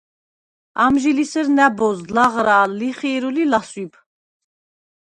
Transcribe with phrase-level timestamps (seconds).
[0.83, 3.93] ამჟი ლი სერ ნა̈ბოზდ ლაღრა̄ლ, ლიხი̄რულ ი ლასვიბ.